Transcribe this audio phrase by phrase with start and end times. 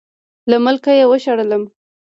[0.49, 1.63] له ملکه یې وشړم.